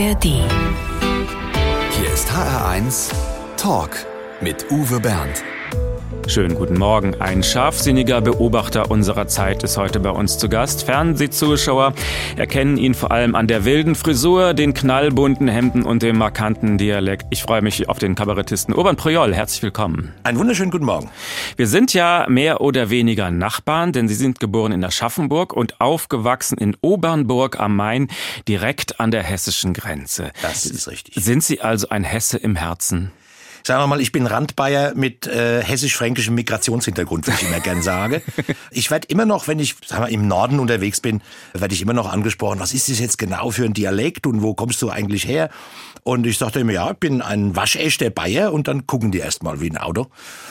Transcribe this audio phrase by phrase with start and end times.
[0.00, 0.24] ARD.
[0.24, 3.12] Hier ist HR1
[3.58, 3.90] Talk
[4.40, 5.44] mit Uwe Bernd.
[6.26, 7.20] Schönen guten Morgen.
[7.20, 10.84] Ein scharfsinniger Beobachter unserer Zeit ist heute bei uns zu Gast.
[10.84, 11.92] Fernsehzuschauer
[12.36, 17.26] erkennen ihn vor allem an der wilden Frisur, den knallbunten Hemden und dem markanten Dialekt.
[17.30, 19.34] Ich freue mich auf den Kabarettisten Urban Projol.
[19.34, 20.12] Herzlich willkommen.
[20.22, 21.10] Einen wunderschönen guten Morgen.
[21.56, 26.58] Wir sind ja mehr oder weniger Nachbarn, denn Sie sind geboren in Aschaffenburg und aufgewachsen
[26.58, 28.08] in Obernburg am Main,
[28.46, 30.30] direkt an der hessischen Grenze.
[30.42, 31.14] Das ist richtig.
[31.16, 33.10] Sind Sie also ein Hesse im Herzen?
[33.62, 38.22] Sagen wir mal, ich bin Randbayer mit äh, hessisch-fränkischem Migrationshintergrund, wie ich immer gern sage.
[38.72, 41.92] Ich werde immer noch, wenn ich sagen wir, im Norden unterwegs bin, werde ich immer
[41.92, 45.26] noch angesprochen, was ist das jetzt genau für ein Dialekt und wo kommst du eigentlich
[45.26, 45.50] her?
[46.02, 49.60] Und ich sagte immer, ja, ich bin ein waschechter Bayer und dann gucken die erstmal
[49.60, 50.06] wie ein Auto.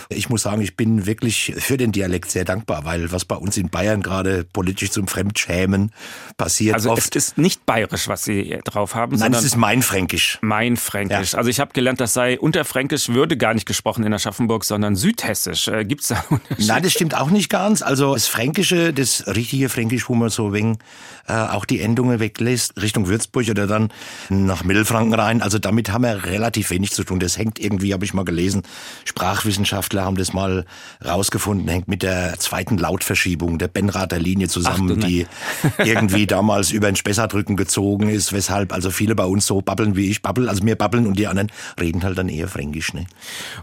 [0.10, 3.58] Ich muss sagen, ich bin wirklich für den Dialekt sehr dankbar, weil was bei uns
[3.58, 5.92] in Bayern gerade politisch zum Fremdschämen
[6.38, 6.76] passiert.
[6.76, 10.40] Also oft, es ist nicht bayerisch, was Sie drauf haben, nein, es ist mein Fränkisch.
[10.42, 11.34] mein Fränkisch.
[11.34, 11.38] Ja.
[11.38, 15.68] Also ich habe gelernt, das sei Unterfränkisch würde gar nicht gesprochen in Aschaffenburg, sondern Südhessisch.
[15.68, 16.68] Äh, Gibt es da einen Unterschied?
[16.68, 17.82] Nein, das stimmt auch nicht ganz.
[17.82, 20.80] Also das Fränkische, das richtige Fränkisch, wo man so wegen
[21.28, 23.90] äh, auch die Endungen weglässt, Richtung Würzburg oder dann
[24.30, 25.39] nach Mittelfranken rein.
[25.42, 27.20] Also damit haben wir relativ wenig zu tun.
[27.20, 28.64] Das hängt irgendwie, habe ich mal gelesen,
[29.06, 30.66] Sprachwissenschaftler haben das mal
[31.06, 35.26] rausgefunden, hängt mit der zweiten Lautverschiebung der Benrather Linie Ach zusammen, du die
[35.84, 40.10] irgendwie damals über den Spessartrücken gezogen ist, weshalb also viele bei uns so babbeln wie
[40.10, 42.94] ich babbel, also mir babbeln und die anderen reden halt dann eher Fränkisch.
[42.94, 43.06] Ne?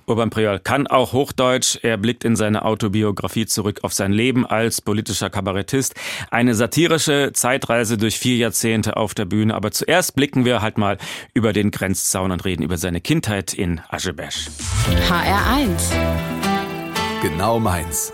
[0.06, 1.78] Urban Priol kann auch Hochdeutsch.
[1.82, 5.94] Er blickt in seine Autobiografie zurück auf sein Leben als politischer Kabarettist.
[6.30, 9.54] Eine satirische Zeitreise durch vier Jahrzehnte auf der Bühne.
[9.54, 10.98] Aber zuerst blicken wir halt mal
[11.34, 14.48] über den Grenzzaun und reden über seine Kindheit in Aschebesch.
[15.08, 15.92] HR1.
[17.22, 18.12] Genau meins.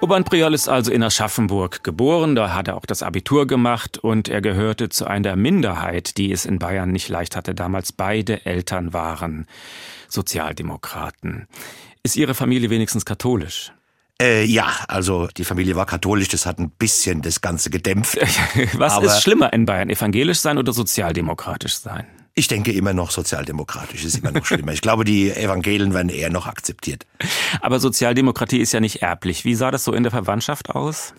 [0.00, 4.28] Urban Priol ist also in Aschaffenburg geboren, da hat er auch das Abitur gemacht und
[4.28, 7.54] er gehörte zu einer Minderheit, die es in Bayern nicht leicht hatte.
[7.54, 9.46] Damals beide Eltern waren
[10.08, 11.48] Sozialdemokraten.
[12.02, 13.72] Ist Ihre Familie wenigstens katholisch?
[14.20, 18.18] Äh, ja, also die Familie war katholisch, das hat ein bisschen das Ganze gedämpft.
[18.74, 22.06] Was Aber- ist schlimmer in Bayern, evangelisch sein oder sozialdemokratisch sein?
[22.38, 24.72] Ich denke immer noch sozialdemokratisch, ist immer noch schlimmer.
[24.72, 27.06] Ich glaube, die Evangelien werden eher noch akzeptiert.
[27.62, 29.46] Aber Sozialdemokratie ist ja nicht erblich.
[29.46, 31.14] Wie sah das so in der Verwandtschaft aus?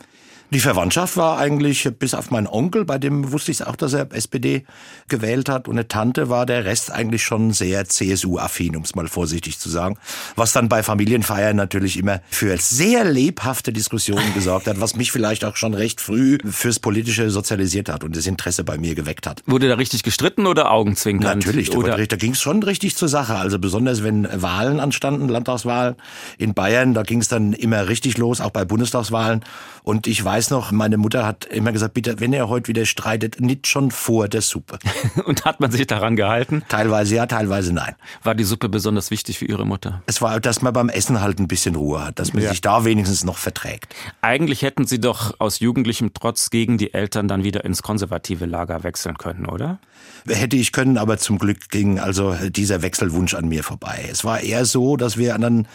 [0.50, 4.08] Die Verwandtschaft war eigentlich, bis auf meinen Onkel, bei dem wusste ich auch, dass er
[4.14, 4.64] SPD
[5.10, 9.10] gewählt hat, und eine Tante war der Rest eigentlich schon sehr CSU-affin, um es mal
[9.10, 9.98] vorsichtig zu sagen.
[10.38, 15.44] Was dann bei Familienfeiern natürlich immer für sehr lebhafte Diskussionen gesorgt hat, was mich vielleicht
[15.44, 19.44] auch schon recht früh fürs Politische sozialisiert hat und das Interesse bei mir geweckt hat.
[19.48, 21.40] Wurde da richtig gestritten oder Augenzwinkern?
[21.40, 23.36] Natürlich, da, Oder da ging es schon richtig zur Sache.
[23.36, 25.96] Also besonders wenn Wahlen anstanden, Landtagswahlen
[26.38, 29.44] in Bayern, da ging es dann immer richtig los, auch bei Bundestagswahlen.
[29.84, 33.42] Und ich weiß noch, meine Mutter hat immer gesagt, bitte, wenn ihr heute wieder streitet,
[33.42, 34.78] nicht schon vor der Suppe.
[35.26, 36.62] und hat man sich daran gehalten?
[36.70, 37.96] Teilweise ja, teilweise nein.
[38.22, 40.04] War die Suppe besonders wichtig für Ihre Mutter?
[40.06, 42.50] Es war, dass man beim Essen halt ein bisschen Ruhe hat, dass man Ja.
[42.52, 43.96] sich da wenigstens noch verträgt.
[44.22, 48.84] Eigentlich hätten Sie doch aus jugendlichem Trotz gegen die Eltern dann wieder ins konservative Lager
[48.84, 49.80] wechseln können, oder?
[50.28, 54.08] Hätte ich können, aber zum Glück ging also dieser Wechselwunsch an mir vorbei.
[54.12, 55.68] Es war eher so, dass wir dann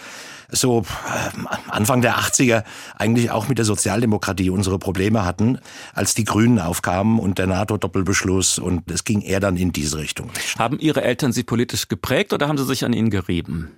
[0.52, 2.64] so äh, Anfang der 80er
[2.96, 5.58] eigentlich auch mit der Sozialdemokratie unsere Probleme hatten,
[5.94, 10.30] als die Grünen aufkamen und der NATO-Doppelbeschluss und es ging eher dann in diese Richtung.
[10.58, 13.70] Haben Ihre Eltern Sie politisch geprägt oder haben sie sich an Ihnen gerieben?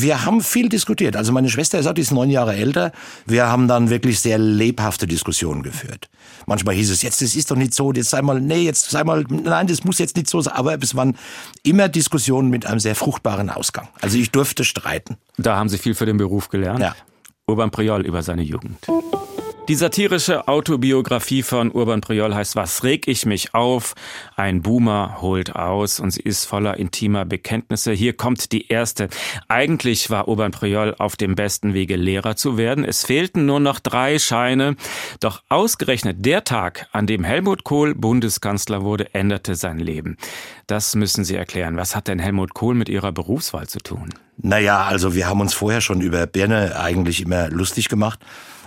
[0.00, 1.16] Wir haben viel diskutiert.
[1.16, 2.92] Also meine Schwester ist auch, die ist neun Jahre älter.
[3.26, 6.08] Wir haben dann wirklich sehr lebhafte Diskussionen geführt.
[6.46, 9.04] Manchmal hieß es, jetzt, das ist doch nicht so, jetzt sei mal, nee, jetzt sei
[9.04, 10.54] mal, nein, das muss jetzt nicht so sein.
[10.54, 11.16] Aber es waren
[11.62, 13.88] immer Diskussionen mit einem sehr fruchtbaren Ausgang.
[14.00, 15.16] Also ich durfte streiten.
[15.36, 16.80] Da haben Sie viel für den Beruf gelernt.
[16.80, 16.94] Ja.
[17.46, 18.78] Urban Priol über seine Jugend.
[19.68, 23.94] Die satirische Autobiografie von Urban Priol heißt Was reg ich mich auf?
[24.34, 27.92] Ein Boomer holt aus und sie ist voller intimer Bekenntnisse.
[27.92, 29.08] Hier kommt die erste.
[29.46, 32.84] Eigentlich war Urban Priol auf dem besten Wege Lehrer zu werden.
[32.84, 34.74] Es fehlten nur noch drei Scheine.
[35.20, 40.16] Doch ausgerechnet der Tag, an dem Helmut Kohl Bundeskanzler wurde, änderte sein Leben.
[40.66, 41.76] Das müssen Sie erklären.
[41.76, 44.12] Was hat denn Helmut Kohl mit Ihrer Berufswahl zu tun?
[44.38, 48.18] Naja, also wir haben uns vorher schon über Birne eigentlich immer lustig gemacht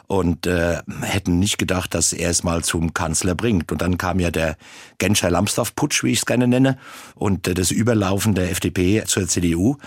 [0.08, 3.72] und äh, hätten nicht gedacht, dass er es mal zum Kanzler bringt.
[3.72, 4.58] Und dann kam ja der
[4.98, 6.78] Genscher Lambsdorff-Putsch, wie ich es gerne nenne,
[7.16, 9.78] und äh, das Überlaufen der FDP zur CDU.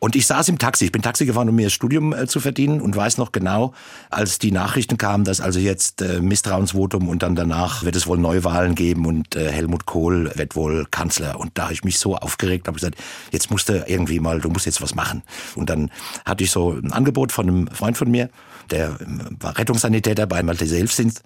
[0.00, 0.84] Und ich saß im Taxi.
[0.84, 3.72] Ich bin Taxi gefahren, um mir das Studium äh, zu verdienen und weiß noch genau,
[4.10, 8.18] als die Nachrichten kamen, dass also jetzt äh, Misstrauensvotum und dann danach wird es wohl
[8.18, 11.40] Neuwahlen geben und äh, Helmut Kohl wird wohl Kanzler.
[11.40, 12.96] Und da habe ich mich so aufgeregt, habe gesagt,
[13.32, 15.22] jetzt musst du irgendwie mal, du musst jetzt was machen.
[15.56, 15.90] Und dann
[16.24, 18.30] hatte ich so ein Angebot von einem Freund von mir,
[18.70, 18.96] der
[19.40, 21.22] war Rettungssanitäter bei Malte Hilfsdienst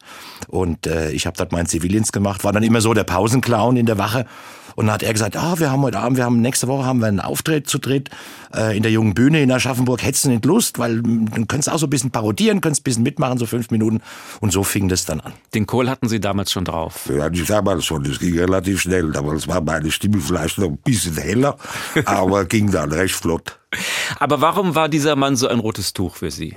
[0.48, 3.86] und äh, ich habe dort meinen Zivildienst gemacht, war dann immer so der Pausenclown in
[3.86, 4.26] der Wache
[4.74, 7.00] und dann hat er gesagt, ah, wir haben heute Abend, wir haben nächste Woche haben
[7.00, 8.10] wir einen Auftritt zu dritt
[8.54, 10.02] äh, in der jungen Bühne in Aschaffenburg.
[10.02, 12.82] Hättest du nicht Lust, weil hm, dann könntest du auch so ein bisschen parodieren, könntest
[12.82, 14.00] ein bisschen mitmachen, so fünf Minuten.
[14.40, 15.32] Und so fing das dann an.
[15.54, 17.10] Den Kohl hatten Sie damals schon drauf?
[17.14, 18.04] Ja, ich damals schon.
[18.04, 19.12] Das ging relativ schnell.
[19.12, 21.56] Damals war meine Stimme vielleicht noch ein bisschen heller,
[22.04, 23.58] aber ging dann recht flott.
[24.18, 26.56] Aber warum war dieser Mann so ein rotes Tuch für Sie?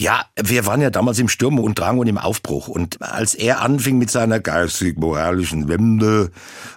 [0.00, 2.68] Ja, wir waren ja damals im Sturm und Drang und im Aufbruch.
[2.68, 6.30] Und als er anfing mit seiner geistig-moralischen Wende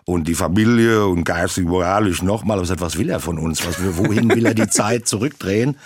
[0.05, 3.63] und die Familie und geistig-moralisch nochmal, was will er von uns?
[3.63, 5.77] Was, wohin will er die Zeit zurückdrehen?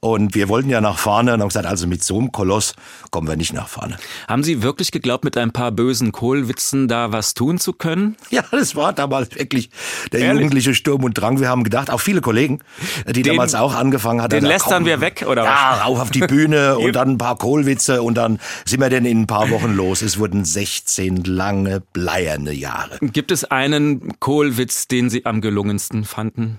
[0.00, 2.74] Und wir wollten ja nach vorne und haben gesagt, also mit so einem Koloss
[3.10, 3.96] kommen wir nicht nach vorne.
[4.28, 8.16] Haben Sie wirklich geglaubt, mit ein paar bösen Kohlwitzen da was tun zu können?
[8.36, 9.70] Ja, das war damals wirklich
[10.12, 10.42] der Ehrlich?
[10.42, 11.40] jugendliche Sturm und Drang.
[11.40, 12.58] Wir haben gedacht, auch viele Kollegen,
[13.06, 14.34] die den, damals auch angefangen hatten.
[14.34, 15.48] Den lästern wir weg, oder was?
[15.48, 19.06] Ja, rauf auf die Bühne und dann ein paar Kohlwitze und dann sind wir denn
[19.06, 20.02] in ein paar Wochen los.
[20.02, 22.98] Es wurden 16 lange, bleierne Jahre.
[23.00, 26.58] Gibt es einen Kohlwitz, den Sie am gelungensten fanden?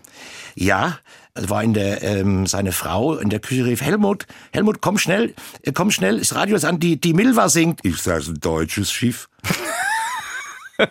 [0.55, 0.97] Ja,
[1.47, 5.71] war in der, ähm, seine Frau in der Küche rief, Helmut, Helmut, komm schnell, äh,
[5.71, 7.81] komm schnell, das Radio ist an, die, die Milva singt.
[7.81, 9.29] Ist das ein deutsches Schiff?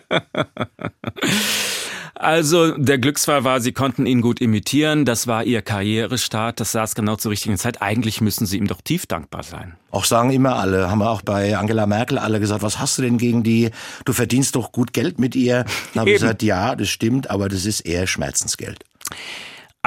[2.19, 5.05] Also der Glücksfall war, Sie konnten ihn gut imitieren.
[5.05, 6.59] Das war Ihr Karrierestart.
[6.59, 7.81] Das saß genau zur richtigen Zeit.
[7.81, 9.75] Eigentlich müssen Sie ihm doch tief dankbar sein.
[9.91, 13.03] Auch sagen immer alle, haben wir auch bei Angela Merkel alle gesagt, was hast du
[13.03, 13.69] denn gegen die?
[14.05, 15.65] Du verdienst doch gut Geld mit ihr.
[15.93, 18.83] Dann habe ich gesagt, ja, das stimmt, aber das ist eher Schmerzensgeld.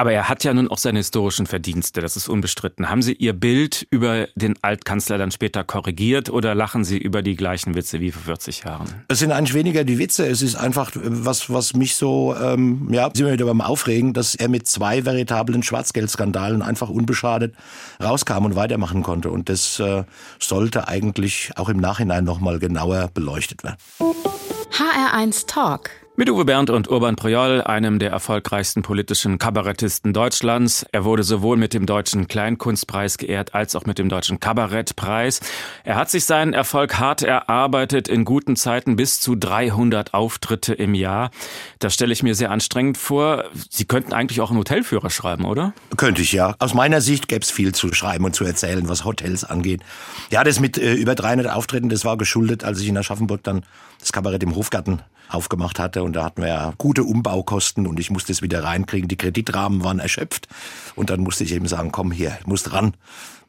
[0.01, 2.89] Aber er hat ja nun auch seine historischen Verdienste, das ist unbestritten.
[2.89, 7.37] Haben Sie Ihr Bild über den Altkanzler dann später korrigiert oder lachen Sie über die
[7.37, 8.87] gleichen Witze wie vor 40 Jahren?
[9.09, 13.11] Es sind eigentlich weniger die Witze, es ist einfach was, was mich so, ähm, ja,
[13.13, 17.55] sind wir wieder beim Aufregen, dass er mit zwei veritablen Schwarzgeldskandalen einfach unbeschadet
[18.03, 19.31] rauskam und weitermachen konnte.
[19.31, 20.05] Und das äh,
[20.39, 23.77] sollte eigentlich auch im Nachhinein nochmal genauer beleuchtet werden.
[23.99, 30.85] HR1 Talk mit Uwe Bernd und Urban Projol, einem der erfolgreichsten politischen Kabarettisten Deutschlands.
[30.93, 35.41] Er wurde sowohl mit dem Deutschen Kleinkunstpreis geehrt als auch mit dem Deutschen Kabarettpreis.
[35.83, 40.93] Er hat sich seinen Erfolg hart erarbeitet, in guten Zeiten bis zu 300 Auftritte im
[40.93, 41.31] Jahr.
[41.79, 43.45] Das stelle ich mir sehr anstrengend vor.
[43.71, 45.73] Sie könnten eigentlich auch einen Hotelführer schreiben, oder?
[45.97, 46.55] Könnte ich, ja.
[46.59, 49.81] Aus meiner Sicht gäbe es viel zu schreiben und zu erzählen, was Hotels angeht.
[50.29, 53.65] Ja, das mit äh, über 300 Auftritten, das war geschuldet, als ich in Aschaffenburg dann
[54.01, 55.01] das Kabarett im Hofgarten
[55.31, 56.03] aufgemacht hatte.
[56.03, 59.09] Und da hatten wir ja gute Umbaukosten und ich musste es wieder reinkriegen.
[59.09, 60.49] Die Kreditrahmen waren erschöpft.
[60.95, 62.73] Und dann musste ich eben sagen, komm hier, ich muss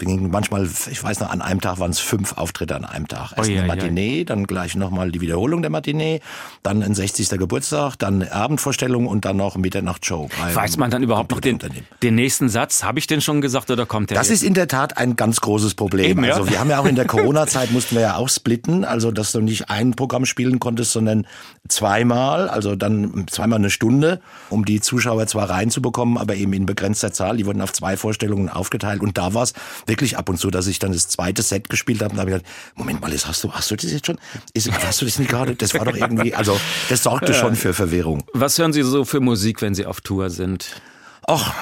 [0.06, 3.34] bin manchmal, ich weiß noch, an einem Tag waren es fünf Auftritte an einem Tag.
[3.38, 4.24] Erst oh, eine Matinee, ja.
[4.24, 6.22] dann gleich nochmal die Wiederholung der Matinee,
[6.64, 7.30] dann ein 60.
[7.30, 10.30] Geburtstag, dann Abendvorstellung und dann noch Mitternachtsshow.
[10.54, 11.60] Weiß man dann überhaupt noch den,
[12.02, 12.84] den nächsten Satz?
[12.84, 14.18] Habe ich den schon gesagt oder kommt der?
[14.18, 14.42] Das jetzt?
[14.42, 16.10] ist in der Tat ein ganz großes Problem.
[16.10, 16.34] Eben, ja?
[16.34, 19.32] Also wir haben ja auch in der Corona-Zeit mussten wir ja auch splitten, also dass
[19.32, 21.28] du nicht ein Programm spielen konntest, sondern
[21.68, 24.20] zweimal, also dann zweimal eine Stunde,
[24.50, 27.38] um die Zuschauer zwar reinzubekommen, aber eben in begrenzter Zahl.
[27.38, 29.54] Die wurden auf zwei Vorstellungen aufgeteilt und da war es
[29.92, 32.46] wirklich ab und zu, dass ich dann das zweite Set gespielt habe und habe gedacht,
[32.76, 34.18] Moment mal, hast du, hast du das jetzt schon?
[34.54, 35.56] Ist, hast du das nicht gerade?
[35.56, 36.60] Das war doch irgendwie, also
[36.90, 38.24] das sorgte schon für Verwirrung.
[38.34, 40.82] Was hören Sie so für Musik, wenn Sie auf Tour sind?
[41.28, 41.54] Ach,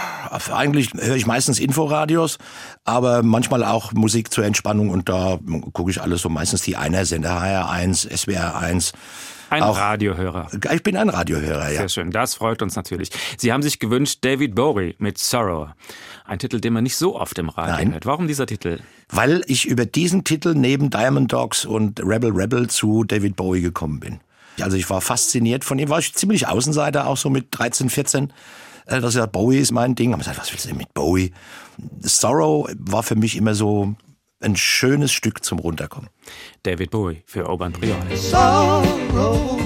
[0.51, 2.37] eigentlich höre ich meistens Inforadios,
[2.85, 5.37] aber manchmal auch Musik zur Entspannung und da
[5.73, 8.93] gucke ich alles so meistens die Einer-Sender, HR1, SWR1.
[9.49, 10.47] Ein auch, Radiohörer.
[10.71, 11.79] Ich bin ein Radiohörer, ja.
[11.79, 13.09] Sehr schön, das freut uns natürlich.
[13.37, 15.69] Sie haben sich gewünscht David Bowie mit Sorrow.
[16.29, 17.93] Ein Titel, den man nicht so oft im Radio Nein.
[17.93, 18.05] hört.
[18.05, 18.79] Warum dieser Titel?
[19.09, 23.99] Weil ich über diesen Titel neben Diamond Dogs und Rebel Rebel zu David Bowie gekommen
[23.99, 24.19] bin.
[24.61, 28.31] Also ich war fasziniert von ihm, war ich ziemlich Außenseiter, auch so mit 13, 14
[28.85, 30.13] dass ich gesagt, Bowie ist mein Ding.
[30.13, 31.31] Aber ich gesagt, was willst du denn mit Bowie?
[32.01, 33.95] Sorrow war für mich immer so
[34.39, 36.09] ein schönes Stück zum Runterkommen.
[36.63, 38.17] David Bowie für Urban Prione.
[38.17, 39.59] Sorrow.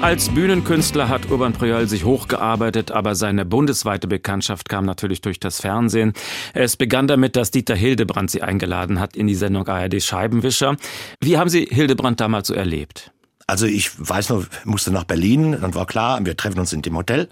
[0.00, 5.60] Als Bühnenkünstler hat Urban Priol sich hochgearbeitet, aber seine bundesweite Bekanntschaft kam natürlich durch das
[5.60, 6.12] Fernsehen.
[6.54, 10.76] Es begann damit, dass Dieter Hildebrand sie eingeladen hat in die Sendung ARD Scheibenwischer.
[11.20, 13.10] Wie haben Sie Hildebrand damals so erlebt?
[13.48, 16.96] Also ich weiß noch, musste nach Berlin, dann war klar, wir treffen uns in dem
[16.96, 17.28] Hotel.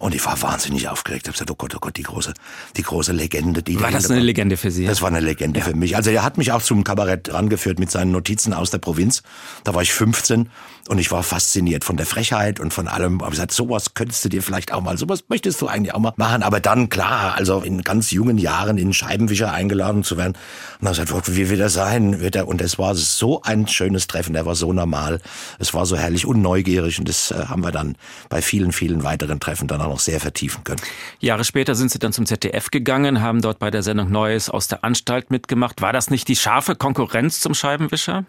[0.00, 1.24] Und ich war wahnsinnig aufgeregt.
[1.24, 2.32] Ich habe gesagt, oh Gott, oh Gott, die große,
[2.74, 3.62] die große Legende.
[3.62, 4.86] Die war das eine Legende für Sie?
[4.86, 5.66] Das war eine Legende ja.
[5.66, 5.94] für mich.
[5.94, 9.22] Also er hat mich auch zum Kabarett rangeführt mit seinen Notizen aus der Provinz.
[9.62, 10.48] Da war ich 15
[10.88, 13.20] und ich war fasziniert von der Frechheit und von allem.
[13.20, 16.14] Aber gesagt, sowas könntest du dir vielleicht auch mal, sowas möchtest du eigentlich auch mal
[16.16, 16.42] machen.
[16.42, 20.32] Aber dann, klar, also in ganz jungen Jahren in Scheibenwischer eingeladen zu werden.
[20.80, 22.20] Und dann gesagt, wie wird er sein?
[22.20, 22.48] Wird er?
[22.48, 24.34] Und es war so ein schönes Treffen.
[24.34, 25.20] Er war so normal.
[25.58, 26.98] Es war so herrlich und neugierig.
[26.98, 27.96] Und das äh, haben wir dann
[28.30, 30.80] bei vielen, vielen weiteren Treffen dann auch noch sehr vertiefen können.
[31.18, 34.68] Jahre später sind Sie dann zum ZDF gegangen, haben dort bei der Sendung Neues aus
[34.68, 35.82] der Anstalt mitgemacht.
[35.82, 38.24] War das nicht die scharfe Konkurrenz zum Scheibenwischer?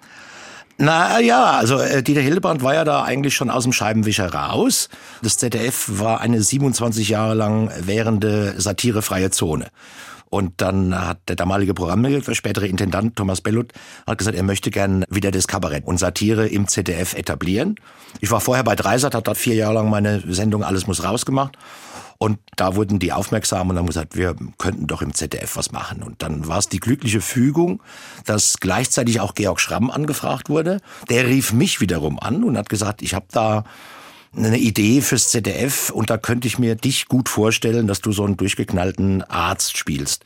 [0.77, 4.89] Na ja, also äh, Dieter Hildebrand war ja da eigentlich schon aus dem Scheibenwischer raus.
[5.22, 9.68] Das ZDF war eine 27 Jahre lang währende satirefreie Zone.
[10.32, 13.74] Und dann hat der damalige Programmdirektor, spätere Intendant Thomas Bellut,
[14.08, 17.76] hat gesagt, er möchte gern wieder das Kabarett und Satire im ZDF etablieren.
[18.22, 21.58] Ich war vorher bei Dreisat, hat dort vier Jahre lang meine Sendung Alles muss rausgemacht.
[22.18, 26.02] Und da wurden die aufmerksam und haben gesagt, wir könnten doch im ZDF was machen.
[26.02, 27.84] Und dann war es die glückliche Fügung,
[28.26, 30.80] dass gleichzeitig auch Georg Schramm angefragt wurde.
[31.10, 33.66] Der rief mich wiederum an und hat gesagt, ich habe da
[34.36, 38.24] eine Idee fürs ZDF und da könnte ich mir dich gut vorstellen, dass du so
[38.24, 40.26] einen durchgeknallten Arzt spielst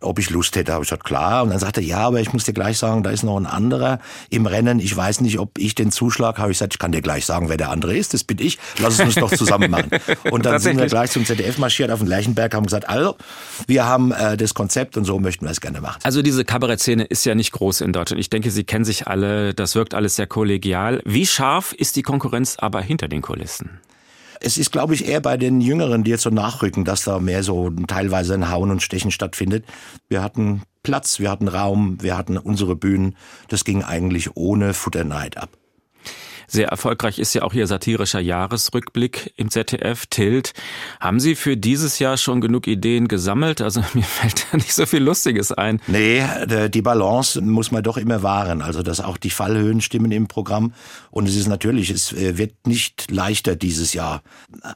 [0.00, 0.72] ob ich Lust hätte.
[0.72, 1.42] Habe ich gesagt, klar.
[1.42, 3.46] Und dann sagte er, ja, aber ich muss dir gleich sagen, da ist noch ein
[3.46, 3.98] anderer
[4.30, 4.80] im Rennen.
[4.80, 6.50] Ich weiß nicht, ob ich den Zuschlag habe.
[6.50, 8.14] Ich gesagt, ich kann dir gleich sagen, wer der andere ist.
[8.14, 8.58] Das bin ich.
[8.78, 9.90] Lass es uns doch zusammen machen.
[10.30, 13.16] Und dann sind wir gleich zum ZDF marschiert auf den Lerchenberg, haben gesagt, also,
[13.66, 16.00] wir haben äh, das Konzept und so möchten wir es gerne machen.
[16.02, 18.20] Also diese Kabarettszene ist ja nicht groß in Deutschland.
[18.20, 19.54] Ich denke, Sie kennen sich alle.
[19.54, 21.00] Das wirkt alles sehr kollegial.
[21.04, 23.80] Wie scharf ist die Konkurrenz aber hinter den Kulissen?
[24.40, 27.42] Es ist, glaube ich, eher bei den Jüngeren, die jetzt so nachrücken, dass da mehr
[27.42, 29.64] so teilweise ein Hauen und Stechen stattfindet.
[30.08, 33.16] Wir hatten Platz, wir hatten Raum, wir hatten unsere Bühnen.
[33.48, 35.57] Das ging eigentlich ohne Futterneid ab.
[36.50, 40.54] Sehr erfolgreich ist ja auch Ihr satirischer Jahresrückblick im ZDF, Tilt.
[40.98, 43.60] Haben Sie für dieses Jahr schon genug Ideen gesammelt?
[43.60, 45.80] Also mir fällt da nicht so viel Lustiges ein.
[45.86, 46.22] Nee,
[46.70, 48.62] die Balance muss man doch immer wahren.
[48.62, 50.72] Also dass auch die Fallhöhen stimmen im Programm.
[51.10, 54.22] Und es ist natürlich, es äh, wird nicht leichter dieses Jahr,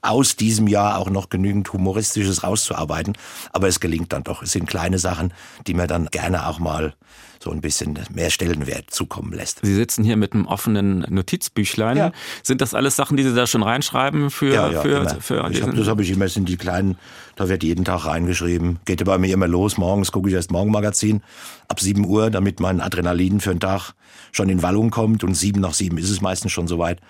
[0.02, 3.16] aus diesem Jahr auch noch genügend Humoristisches rauszuarbeiten.
[3.50, 4.42] Aber es gelingt dann doch.
[4.42, 5.32] Es sind kleine Sachen,
[5.66, 6.94] die man dann gerne auch mal
[7.42, 9.60] so ein bisschen mehr Stellenwert zukommen lässt.
[9.62, 11.96] Sie sitzen hier mit einem offenen Notizbüchlein.
[11.96, 12.12] Ja.
[12.42, 15.20] Sind das alles Sachen, die Sie da schon reinschreiben für ja, ja, für, immer.
[15.20, 16.96] für ich hab, Das habe ich immer sind die kleinen,
[17.36, 18.78] da wird jeden Tag reingeschrieben.
[18.84, 19.76] Geht bei mir immer los.
[19.76, 21.22] Morgens gucke ich erst Morgenmagazin
[21.68, 23.92] ab 7 Uhr, damit mein Adrenalin für den Tag
[24.30, 27.00] schon in Wallung kommt und sieben nach sieben ist es meistens schon soweit.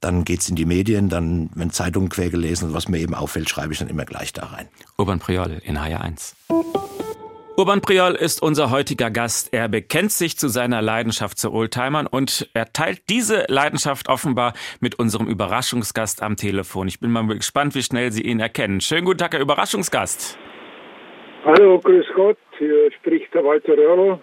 [0.00, 3.48] Dann geht's in die Medien, dann, wenn Zeitungen quer gelesen und was mir eben auffällt,
[3.48, 4.68] schreibe ich dann immer gleich da rein.
[4.96, 6.34] Urban Priol in HR1.
[7.62, 9.54] Urban Priol ist unser heutiger Gast.
[9.54, 14.98] Er bekennt sich zu seiner Leidenschaft zu Oldtimern und er teilt diese Leidenschaft offenbar mit
[14.98, 16.88] unserem Überraschungsgast am Telefon.
[16.88, 18.80] Ich bin mal gespannt, wie schnell Sie ihn erkennen.
[18.80, 20.36] Schönen guten Tag, Herr Überraschungsgast.
[21.44, 22.36] Hallo, grüß Gott.
[22.58, 24.18] Hier spricht der Walter Röhrl.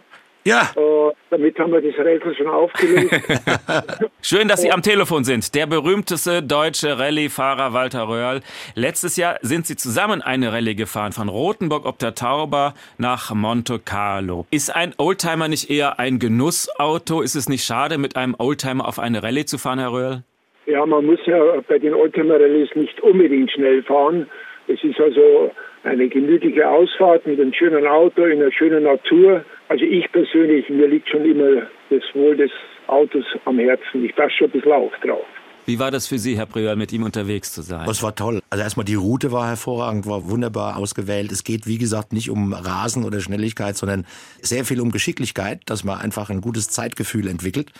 [0.45, 0.71] Ja.
[0.75, 3.11] Äh, damit haben wir das Rätsel schon aufgelöst.
[4.21, 5.53] Schön, dass Sie am Telefon sind.
[5.53, 8.41] Der berühmteste deutsche Rallye-Fahrer Walter Röhrl.
[8.73, 13.79] Letztes Jahr sind Sie zusammen eine Rallye gefahren, von Rothenburg ob der Tauber nach Monte
[13.79, 14.45] Carlo.
[14.49, 17.21] Ist ein Oldtimer nicht eher ein Genussauto?
[17.21, 20.23] Ist es nicht schade, mit einem Oldtimer auf eine Rallye zu fahren, Herr Röhrl?
[20.65, 24.27] Ja, man muss ja bei den Oldtimer-Rallyes nicht unbedingt schnell fahren.
[24.67, 25.51] Es ist also
[25.83, 29.43] eine gemütliche Ausfahrt mit einem schönen Auto in einer schönen Natur.
[29.69, 32.51] Also ich persönlich, mir liegt schon immer das Wohl des
[32.87, 34.03] Autos am Herzen.
[34.03, 35.25] Ich passe schon ein bisschen auf drauf.
[35.67, 37.85] Wie war das für Sie, Herr Priol, mit ihm unterwegs zu sein?
[37.85, 38.41] Das war toll.
[38.49, 41.31] Also erstmal die Route war hervorragend, war wunderbar ausgewählt.
[41.31, 44.07] Es geht, wie gesagt, nicht um Rasen oder Schnelligkeit, sondern
[44.41, 47.71] sehr viel um Geschicklichkeit, dass man einfach ein gutes Zeitgefühl entwickelt.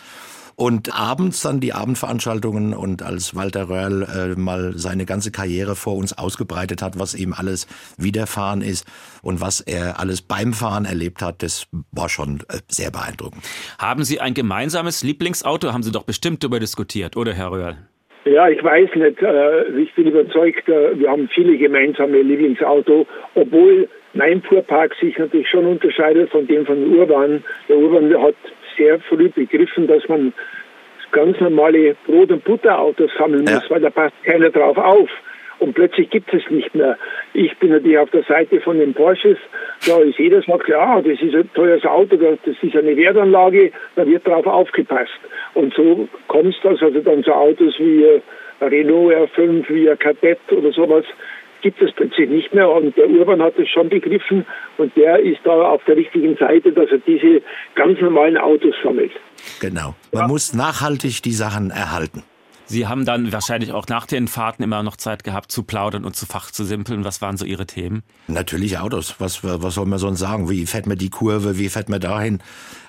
[0.56, 5.96] Und abends dann die Abendveranstaltungen und als Walter Röhrl äh, mal seine ganze Karriere vor
[5.96, 7.66] uns ausgebreitet hat, was ihm alles
[7.98, 8.86] widerfahren ist
[9.22, 13.42] und was er alles beim Fahren erlebt hat, das war schon äh, sehr beeindruckend.
[13.78, 15.72] Haben Sie ein gemeinsames Lieblingsauto?
[15.72, 17.76] Haben Sie doch bestimmt darüber diskutiert, oder Herr Röhrl?
[18.24, 19.22] Ja, ich weiß nicht.
[19.22, 25.48] Äh, ich bin überzeugt, äh, wir haben viele gemeinsame Lieblingsauto, obwohl mein Fuhrpark sich natürlich
[25.48, 27.42] schon unterscheidet von dem von Urban.
[27.68, 28.34] Der Urban hat
[28.80, 30.32] sehr früh begriffen, dass man
[31.12, 33.70] ganz normale Brot- und Butterautos sammeln muss, ja.
[33.70, 35.10] weil da passt keiner drauf auf.
[35.58, 36.96] Und plötzlich gibt es nicht mehr.
[37.34, 39.36] Ich bin natürlich auf der Seite von den Porsches.
[39.86, 44.06] Da ist jeder sagt, ja, das ist ein teures Auto, das ist eine Wertanlage, da
[44.06, 45.12] wird drauf aufgepasst.
[45.52, 48.22] Und so kommt es, also dann so Autos wie
[48.62, 51.04] Renault R5, wie ein Kadett oder sowas,
[51.62, 52.70] gibt es plötzlich nicht mehr.
[52.70, 54.46] Und der Urban hat es schon begriffen
[54.78, 57.42] und der ist da auf der richtigen Seite, dass er diese
[57.74, 59.12] ganz normalen Autos sammelt.
[59.60, 59.94] Genau.
[60.12, 60.28] Man ja.
[60.28, 62.22] muss nachhaltig die Sachen erhalten.
[62.70, 66.14] Sie haben dann wahrscheinlich auch nach den Fahrten immer noch Zeit gehabt zu plaudern und
[66.14, 67.04] zu Fach zu simpeln.
[67.04, 68.04] Was waren so Ihre Themen?
[68.28, 69.16] Natürlich Autos.
[69.18, 70.48] Was, was soll man sonst sagen?
[70.48, 71.58] Wie fährt man die Kurve?
[71.58, 72.40] Wie fährt man dahin?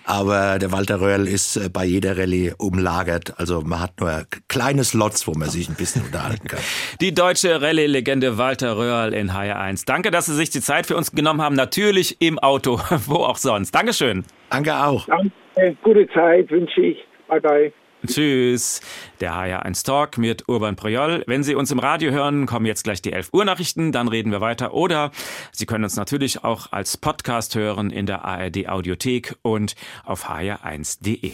[0.06, 3.40] Aber der Walter Röhrl ist äh, bei jeder Rallye umlagert.
[3.40, 6.60] Also man hat nur kleine Slots, wo man sich ein bisschen unterhalten kann.
[7.02, 9.86] Die deutsche Rallye-Legende Walter Röhrl in HR1.
[9.88, 11.56] Danke, dass Sie sich die Zeit für uns genommen haben.
[11.56, 13.74] Natürlich im Auto, wo auch sonst.
[13.74, 14.26] Dankeschön.
[14.52, 15.08] Danke auch.
[15.08, 16.98] Danke, gute Zeit wünsche ich.
[17.28, 17.74] Bye bye.
[18.08, 18.82] Tschüss.
[19.20, 21.24] Der HR1 Talk mit Urban Priol.
[21.28, 24.32] Wenn Sie uns im Radio hören, kommen jetzt gleich die 11 Uhr Nachrichten, dann reden
[24.32, 24.74] wir weiter.
[24.74, 25.12] Oder
[25.52, 31.34] Sie können uns natürlich auch als Podcast hören in der ARD Audiothek und auf hr1.de.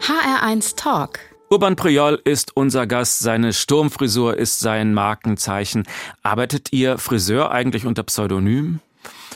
[0.00, 1.20] HR1 Talk.
[1.48, 3.20] Urban Priol ist unser Gast.
[3.20, 5.84] Seine Sturmfrisur ist sein Markenzeichen.
[6.22, 8.80] Arbeitet Ihr Friseur eigentlich unter Pseudonym?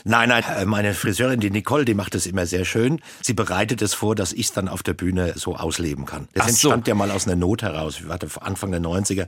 [0.03, 2.99] Nein, nein, äh, meine Friseurin, die Nicole, die macht es immer sehr schön.
[3.21, 6.27] Sie bereitet es vor, dass ich es dann auf der Bühne so ausleben kann.
[6.33, 6.51] Das Ach so.
[6.69, 8.03] entstand ja mal aus einer Not heraus.
[8.03, 9.27] Wir hatten Anfang der 90er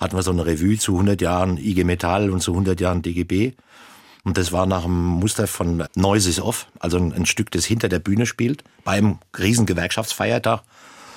[0.00, 3.52] hatten wir so eine Revue zu 100 Jahren IG Metall und zu 100 Jahren DGB.
[4.24, 7.88] Und das war nach dem Muster von Noises Off, also ein, ein Stück, das hinter
[7.88, 10.62] der Bühne spielt, beim riesen Gewerkschaftsfeiertag.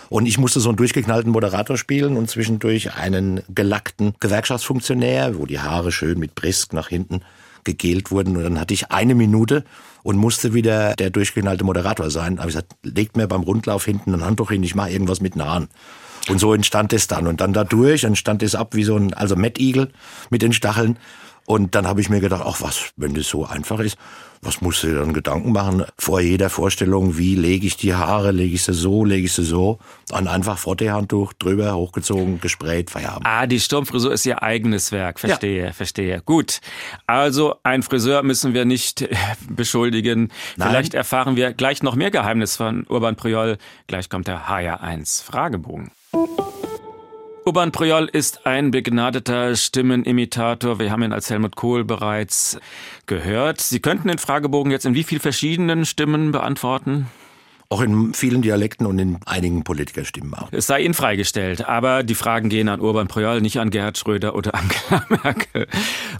[0.09, 5.59] Und ich musste so einen durchgeknallten Moderator spielen und zwischendurch einen gelackten Gewerkschaftsfunktionär, wo die
[5.59, 7.21] Haare schön mit Brisk nach hinten
[7.63, 8.37] gegelt wurden.
[8.37, 9.63] Und dann hatte ich eine Minute
[10.03, 12.39] und musste wieder der durchgeknallte Moderator sein.
[12.39, 15.35] Aber ich gesagt, legt mir beim Rundlauf hinten ein Handtuch hin, ich mache irgendwas mit
[15.35, 15.69] Haaren.
[16.29, 17.27] Und so entstand es dann.
[17.27, 19.91] Und dann dadurch, dann stand es ab wie so ein, also Mettigel
[20.29, 20.97] mit den Stacheln.
[21.45, 23.97] Und dann habe ich mir gedacht, ach was, wenn das so einfach ist,
[24.41, 28.31] was musst du dir dann Gedanken machen vor jeder Vorstellung, wie lege ich die Haare,
[28.31, 29.79] lege ich sie so, lege ich sie so.
[30.09, 33.25] Dann einfach Frotteehandtuch drüber, hochgezogen, gesprayt, Feierabend.
[33.25, 35.19] Ah, die Sturmfrisur ist Ihr eigenes Werk.
[35.19, 36.21] Verstehe, verstehe.
[36.21, 36.59] Gut.
[37.07, 39.15] Also, ein Friseur müssen wir nicht äh,
[39.49, 40.31] beschuldigen.
[40.57, 40.69] Nein.
[40.69, 43.57] Vielleicht erfahren wir gleich noch mehr Geheimnis von Urban Priol.
[43.87, 45.91] Gleich kommt der HR1 Fragebogen.
[47.45, 50.79] Urban Priol ist ein begnadeter Stimmenimitator.
[50.79, 52.57] Wir haben ihn als Helmut Kohl bereits
[53.05, 53.59] gehört.
[53.59, 57.07] Sie könnten den Fragebogen jetzt in wie viel verschiedenen Stimmen beantworten?
[57.67, 60.49] Auch in vielen Dialekten und in einigen Politikerstimmen auch.
[60.51, 64.35] Es sei Ihnen freigestellt, aber die Fragen gehen an Urban Priol, nicht an Gerhard Schröder
[64.35, 65.67] oder Angela Merkel.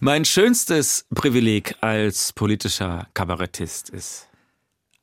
[0.01, 4.27] Mein schönstes Privileg als politischer Kabarettist ist,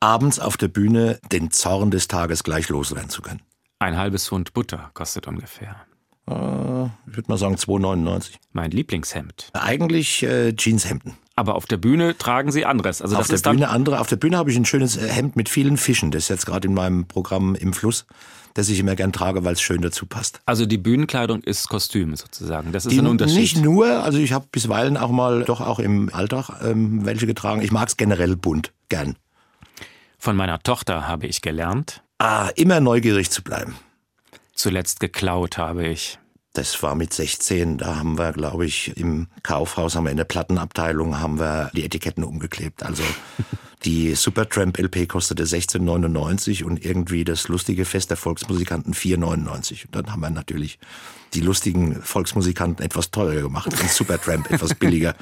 [0.01, 3.41] Abends auf der Bühne den Zorn des Tages gleich loswerden zu können.
[3.79, 5.75] ein halbes Pfund Butter kostet ungefähr.
[6.31, 8.33] Äh, ich würde mal sagen 2,99.
[8.53, 9.49] Mein Lieblingshemd.
[9.53, 11.13] Eigentlich äh, Jeanshemden.
[11.35, 13.01] Aber auf der Bühne tragen Sie anderes.
[13.01, 13.99] Also auf das der Bühne andere.
[13.99, 16.11] Auf der Bühne habe ich ein schönes äh, Hemd mit vielen Fischen.
[16.11, 18.05] Das ist jetzt gerade in meinem Programm im Fluss,
[18.53, 20.41] das ich immer gern trage, weil es schön dazu passt.
[20.45, 22.71] also die Bühnenkleidung ist Kostüm sozusagen.
[22.71, 23.39] Das ist Die ein Unterschied.
[23.39, 27.61] Nicht nur, also ich habe bisweilen auch mal doch auch im Alltag ähm, welche getragen.
[27.61, 29.15] Ich mag es generell bunt, gern.
[30.17, 32.03] Von meiner Tochter habe ich gelernt.
[32.19, 33.75] Ah, immer neugierig zu bleiben.
[34.53, 36.19] Zuletzt geklaut habe ich.
[36.53, 40.25] Das war mit 16, da haben wir, glaube ich, im Kaufhaus, haben wir in der
[40.25, 42.83] Plattenabteilung, haben wir die Etiketten umgeklebt.
[42.83, 43.03] Also
[43.85, 49.85] die Supertramp LP kostete 16,99 und irgendwie das lustige Fest der Volksmusikanten 4,99.
[49.85, 50.77] Und dann haben wir natürlich
[51.33, 55.15] die lustigen Volksmusikanten etwas teurer gemacht und Supertramp etwas billiger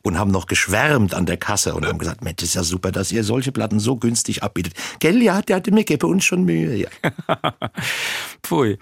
[0.00, 3.12] und haben noch geschwärmt an der Kasse und haben gesagt, Mensch, ist ja super, dass
[3.12, 4.72] ihr solche Platten so günstig abbietet.
[4.98, 6.74] Gell, ja, der hatte mir bei uns schon Mühe.
[6.74, 6.88] Ja.
[8.42, 8.78] Pfui.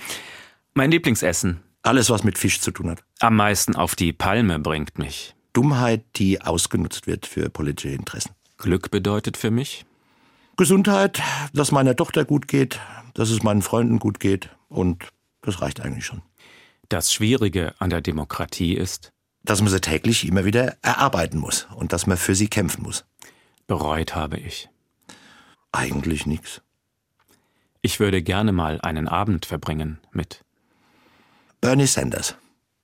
[0.74, 1.67] Mein Lieblingsessen.
[1.88, 3.02] Alles, was mit Fisch zu tun hat.
[3.18, 5.34] Am meisten auf die Palme bringt mich.
[5.54, 8.32] Dummheit, die ausgenutzt wird für politische Interessen.
[8.58, 9.86] Glück bedeutet für mich.
[10.58, 11.22] Gesundheit,
[11.54, 12.78] dass meiner Tochter gut geht,
[13.14, 15.08] dass es meinen Freunden gut geht und
[15.40, 16.20] das reicht eigentlich schon.
[16.90, 19.10] Das Schwierige an der Demokratie ist,
[19.42, 23.06] Dass man sie täglich immer wieder erarbeiten muss und dass man für sie kämpfen muss.
[23.66, 24.68] bereut habe ich.
[25.72, 26.60] Eigentlich nichts.
[27.80, 30.44] Ich würde gerne mal einen Abend verbringen mit.
[31.60, 32.36] Bernie Sanders.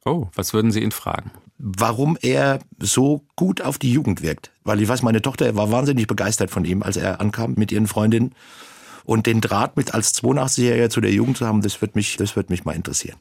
[0.04, 1.30] Oh, was würden Sie ihn fragen?
[1.58, 4.50] Warum er so gut auf die Jugend wirkt.
[4.64, 7.86] Weil ich weiß, meine Tochter war wahnsinnig begeistert von ihm, als er ankam mit ihren
[7.86, 8.34] Freundinnen.
[9.04, 12.36] Und den Draht mit als 82-Jähriger zu der Jugend zu haben, das wird mich, das
[12.36, 13.18] wird mich mal interessieren.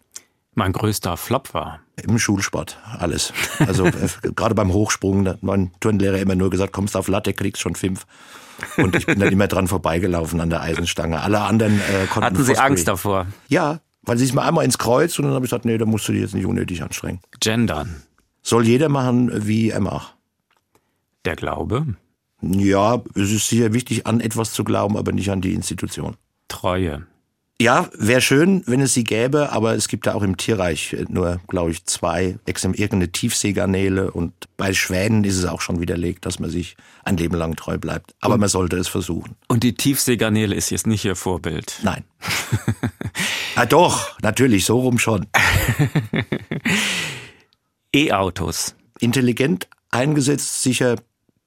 [0.56, 1.80] Mein größter Flop war.
[2.02, 3.34] Im Schulsport, alles.
[3.60, 3.92] Also äh,
[4.36, 7.76] gerade beim Hochsprung, da hat mein Turnlehrer immer nur gesagt, kommst auf Latte, kriegst schon
[7.76, 8.06] fünf.
[8.78, 11.22] Und ich bin dann immer dran vorbeigelaufen an der Eisenstange.
[11.22, 12.58] Alle anderen äh, konnten Hatten Sie.
[12.58, 13.28] Angst davor?
[13.48, 15.86] Ja, weil sie ist mir einmal ins Kreuz und dann habe ich gesagt, nee, da
[15.86, 17.20] musst du dich jetzt nicht unnötig anstrengen.
[17.40, 18.04] Gendern.
[18.42, 20.16] Soll jeder machen, wie er macht.
[21.26, 21.96] Der Glaube.
[22.42, 26.18] Ja, es ist sicher wichtig, an etwas zu glauben, aber nicht an die Institution.
[26.50, 27.08] Treue.
[27.62, 31.40] Ja, wäre schön, wenn es sie gäbe, aber es gibt da auch im Tierreich nur,
[31.48, 36.50] glaube ich, zwei irgendeine Tiefseegarnele und bei Schwänen ist es auch schon widerlegt, dass man
[36.50, 38.16] sich ein Leben lang treu bleibt.
[38.20, 39.36] Aber und, man sollte es versuchen.
[39.48, 41.80] Und die Tiefseegarnele ist jetzt nicht Ihr Vorbild?
[41.84, 42.04] Nein.
[43.56, 45.28] ah, doch, natürlich, so rum schon.
[47.94, 48.76] E-Autos.
[49.00, 50.96] Intelligent eingesetzt, sicher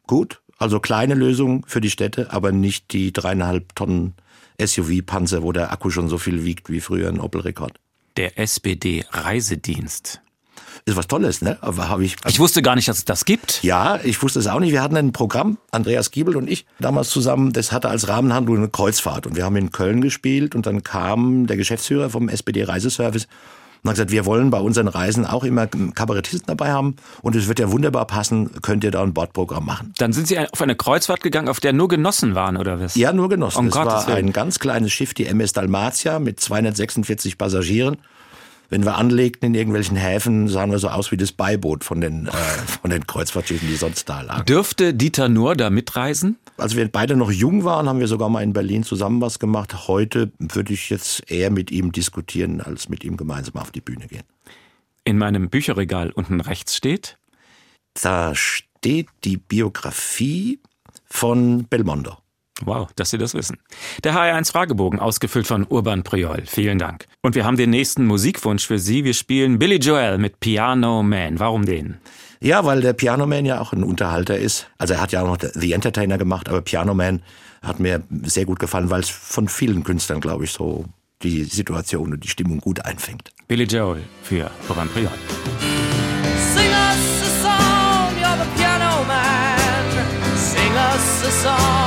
[0.06, 0.40] gut.
[0.58, 4.14] Also kleine Lösung für die Städte, aber nicht die dreieinhalb Tonnen
[4.60, 7.78] SUV-Panzer, wo der Akku schon so viel wiegt wie früher ein Opel-Rekord.
[8.16, 10.22] Der SPD-Reisedienst.
[10.86, 11.58] Ist was Tolles, ne?
[11.62, 13.62] Aber hab ich, ich wusste gar nicht, dass es das gibt.
[13.64, 14.70] Ja, ich wusste es auch nicht.
[14.70, 18.68] Wir hatten ein Programm, Andreas Giebel und ich, damals zusammen, das hatte als Rahmenhandlung eine
[18.68, 19.26] Kreuzfahrt.
[19.26, 23.26] Und wir haben in Köln gespielt und dann kam der Geschäftsführer vom SPD-Reiseservice
[23.82, 27.48] und hat gesagt, wir wollen bei unseren Reisen auch immer Kabarettisten dabei haben und es
[27.48, 29.92] wird ja wunderbar passen, könnt ihr da ein Bordprogramm machen.
[29.98, 32.94] Dann sind Sie auf eine Kreuzfahrt gegangen, auf der nur Genossen waren, oder was?
[32.96, 33.58] Ja, nur Genossen.
[33.58, 34.26] Um es Gottes war Willen.
[34.26, 37.96] ein ganz kleines Schiff, die MS Dalmatia mit 246 Passagieren
[38.68, 42.26] wenn wir anlegten in irgendwelchen Häfen, sahen wir so aus wie das Beiboot von den,
[42.26, 42.30] äh,
[42.80, 44.44] von den Kreuzfahrtschiffen, die sonst da lagen.
[44.44, 46.36] Dürfte Dieter Nuhr da mitreisen?
[46.56, 49.88] Als wir beide noch jung waren, haben wir sogar mal in Berlin zusammen was gemacht.
[49.88, 54.06] Heute würde ich jetzt eher mit ihm diskutieren, als mit ihm gemeinsam auf die Bühne
[54.06, 54.24] gehen.
[55.04, 57.18] In meinem Bücherregal unten rechts steht?
[58.02, 60.60] Da steht die Biografie
[61.08, 62.16] von Belmondo.
[62.64, 63.58] Wow, dass Sie das wissen.
[64.02, 66.42] Der HR1 Fragebogen, ausgefüllt von Urban Priol.
[66.46, 67.06] Vielen Dank.
[67.22, 69.04] Und wir haben den nächsten Musikwunsch für Sie.
[69.04, 71.38] Wir spielen Billy Joel mit Piano Man.
[71.38, 71.98] Warum den?
[72.40, 74.70] Ja, weil der Piano Man ja auch ein Unterhalter ist.
[74.78, 77.22] Also er hat ja auch noch The Entertainer gemacht, aber Piano Man
[77.62, 80.84] hat mir sehr gut gefallen, weil es von vielen Künstlern, glaube ich, so
[81.22, 83.32] die Situation und die Stimmung gut einfängt.
[83.48, 85.10] Billy Joel für Urban Priol.
[90.96, 91.86] Us a song.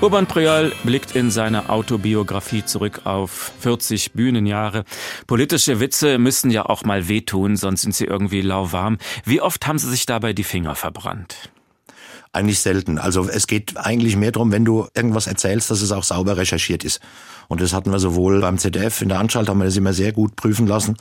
[0.00, 4.84] Urban Priol blickt in seiner Autobiografie zurück auf 40 Bühnenjahre.
[5.26, 8.98] Politische Witze müssen ja auch mal wehtun, sonst sind sie irgendwie lauwarm.
[9.24, 11.50] Wie oft haben Sie sich dabei die Finger verbrannt?
[12.32, 12.98] Eigentlich selten.
[12.98, 16.84] Also es geht eigentlich mehr darum, wenn du irgendwas erzählst, dass es auch sauber recherchiert
[16.84, 17.00] ist.
[17.48, 20.12] Und das hatten wir sowohl beim ZDF in der Anstalt, haben wir das immer sehr
[20.12, 20.96] gut prüfen lassen.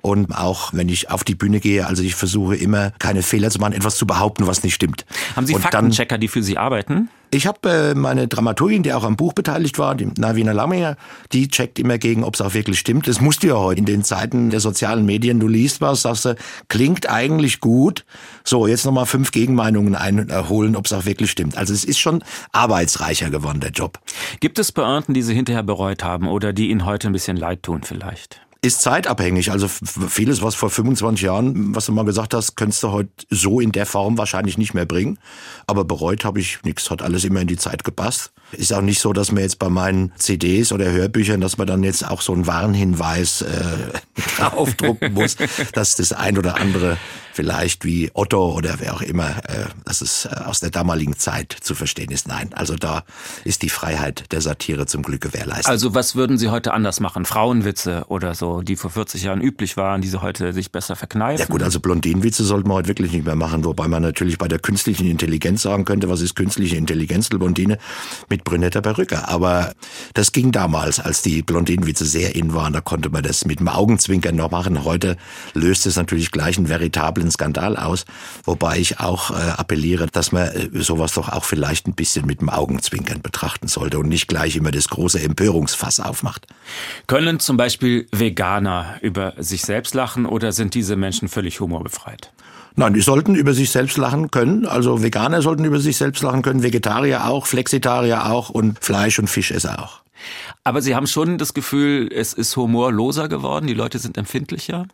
[0.00, 3.58] Und auch wenn ich auf die Bühne gehe, also ich versuche immer keine Fehler zu
[3.58, 5.04] machen, etwas zu behaupten, was nicht stimmt.
[5.34, 7.08] Haben Sie und Faktenchecker, dann, die für Sie arbeiten?
[7.30, 10.96] Ich habe äh, meine Dramaturgin, die auch am Buch beteiligt war, die Navina Lamminger,
[11.32, 13.06] die checkt immer gegen, ob es auch wirklich stimmt.
[13.06, 15.38] Das musst du ja heute in den Zeiten der sozialen Medien.
[15.38, 16.36] Du liest was, sagst du,
[16.68, 18.06] klingt eigentlich gut.
[18.44, 21.58] So, jetzt nochmal fünf Gegenmeinungen einholen, ob es auch wirklich stimmt.
[21.58, 23.98] Also es ist schon arbeitsreicher geworden, der Job.
[24.40, 27.62] Gibt es Beamten, die Sie hinterher bereut haben oder die Ihnen heute ein bisschen leid
[27.62, 28.40] tun vielleicht?
[28.60, 29.52] Ist zeitabhängig.
[29.52, 33.60] Also vieles, was vor 25 Jahren, was du mal gesagt hast, könntest du heute so
[33.60, 35.18] in der Form wahrscheinlich nicht mehr bringen.
[35.66, 38.32] Aber bereut habe ich nichts, hat alles immer in die Zeit gepasst.
[38.52, 41.84] Ist auch nicht so, dass man jetzt bei meinen CDs oder Hörbüchern, dass man dann
[41.84, 45.36] jetzt auch so einen Warnhinweis äh, draufdrucken muss,
[45.72, 46.96] dass das ein oder andere
[47.38, 51.56] vielleicht wie Otto oder wer auch immer, äh, dass es äh, aus der damaligen Zeit
[51.60, 52.26] zu verstehen ist.
[52.26, 53.04] Nein, also da
[53.44, 55.68] ist die Freiheit der Satire zum Glück gewährleistet.
[55.68, 57.24] Also was würden Sie heute anders machen?
[57.24, 61.38] Frauenwitze oder so, die vor 40 Jahren üblich waren, die Sie heute sich besser verkneifen?
[61.38, 64.48] Ja gut, also Blondinenwitze sollten wir heute wirklich nicht mehr machen, wobei man natürlich bei
[64.48, 67.28] der künstlichen Intelligenz sagen könnte, was ist künstliche Intelligenz?
[67.28, 67.78] Blondine
[68.28, 69.28] mit brünetter Perücke.
[69.28, 69.74] Aber
[70.14, 73.68] das ging damals, als die Blondinenwitze sehr in waren, da konnte man das mit dem
[73.68, 74.82] Augenzwinkern noch machen.
[74.82, 75.16] Heute
[75.54, 78.04] löst es natürlich gleich einen veritablen einen Skandal aus,
[78.44, 82.40] wobei ich auch äh, appelliere, dass man äh, sowas doch auch vielleicht ein bisschen mit
[82.40, 86.46] dem Augenzwinkern betrachten sollte und nicht gleich immer das große Empörungsfass aufmacht.
[87.06, 92.32] Können zum Beispiel Veganer über sich selbst lachen oder sind diese Menschen völlig humorbefreit?
[92.76, 94.64] Nein, die sollten über sich selbst lachen können.
[94.64, 99.28] Also Veganer sollten über sich selbst lachen können, Vegetarier auch, Flexitarier auch und Fleisch- und
[99.28, 100.02] Fischesser auch.
[100.64, 104.86] Aber Sie haben schon das Gefühl, es ist humorloser geworden, die Leute sind empfindlicher?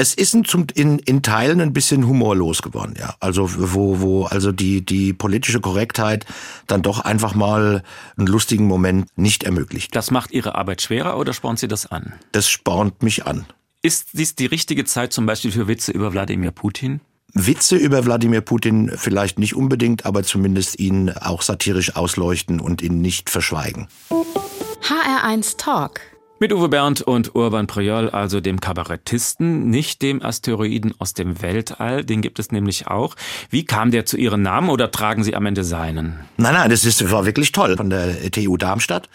[0.00, 3.16] Es ist in, in, in Teilen ein bisschen humorlos geworden, ja.
[3.20, 6.24] Also wo, wo also die, die politische Korrektheit
[6.66, 7.82] dann doch einfach mal
[8.16, 9.94] einen lustigen Moment nicht ermöglicht.
[9.94, 12.14] Das macht Ihre Arbeit schwerer oder spornt Sie das an?
[12.32, 13.44] Das spornt mich an.
[13.82, 17.02] Ist dies die richtige Zeit zum Beispiel für Witze über Wladimir Putin?
[17.34, 23.02] Witze über Wladimir Putin vielleicht nicht unbedingt, aber zumindest ihn auch satirisch ausleuchten und ihn
[23.02, 23.88] nicht verschweigen.
[24.08, 26.00] HR1 Talk
[26.40, 32.02] mit Uwe Bernd und Urban Priol, also dem Kabarettisten, nicht dem Asteroiden aus dem Weltall,
[32.02, 33.14] den gibt es nämlich auch.
[33.50, 36.18] Wie kam der zu Ihren Namen oder tragen Sie am Ende seinen?
[36.38, 39.10] Nein, nein, das ist, war wirklich toll von der TU Darmstadt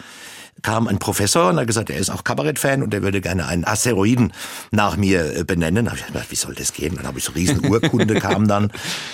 [0.62, 3.64] kam ein Professor und hat gesagt, er ist auch Kabarettfan und er würde gerne einen
[3.64, 4.32] Asteroiden
[4.70, 5.84] nach mir äh, benennen.
[5.84, 6.96] Da habe ich gedacht, wie soll das gehen?
[6.96, 8.70] Dann habe ich so riesen Urkunde kam dann.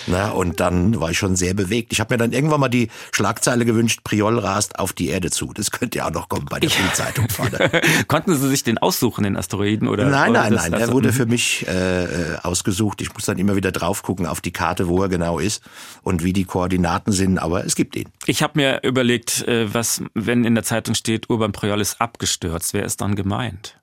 [0.07, 1.91] Na, und dann war ich schon sehr bewegt.
[1.91, 5.51] Ich habe mir dann irgendwann mal die Schlagzeile gewünscht, Priol rast auf die Erde zu.
[5.53, 7.27] Das könnte ja auch noch kommen bei der Bildzeitung.
[8.07, 9.87] Konnten Sie sich den aussuchen, den Asteroiden?
[9.87, 10.73] Oder, nein, oder nein, nein.
[10.73, 13.01] Er wurde für mich äh, äh, ausgesucht.
[13.01, 15.63] Ich muss dann immer wieder drauf gucken auf die Karte, wo er genau ist
[16.03, 17.37] und wie die Koordinaten sind.
[17.37, 18.09] Aber es gibt ihn.
[18.25, 22.73] Ich habe mir überlegt, äh, was, wenn in der Zeitung steht, Urban Priol ist abgestürzt,
[22.73, 23.79] wer ist dann gemeint?